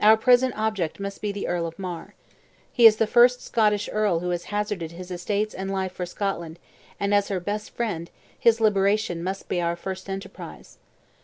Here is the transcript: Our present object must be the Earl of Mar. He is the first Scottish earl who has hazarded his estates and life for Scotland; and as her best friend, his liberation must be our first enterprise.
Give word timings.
Our 0.00 0.16
present 0.16 0.54
object 0.56 1.00
must 1.00 1.20
be 1.20 1.32
the 1.32 1.48
Earl 1.48 1.66
of 1.66 1.80
Mar. 1.80 2.14
He 2.72 2.86
is 2.86 2.98
the 2.98 3.08
first 3.08 3.42
Scottish 3.44 3.88
earl 3.92 4.20
who 4.20 4.30
has 4.30 4.44
hazarded 4.44 4.92
his 4.92 5.10
estates 5.10 5.52
and 5.52 5.68
life 5.68 5.90
for 5.90 6.06
Scotland; 6.06 6.60
and 7.00 7.12
as 7.12 7.26
her 7.26 7.40
best 7.40 7.70
friend, 7.70 8.08
his 8.38 8.60
liberation 8.60 9.20
must 9.20 9.48
be 9.48 9.60
our 9.60 9.74
first 9.74 10.08
enterprise. 10.08 10.78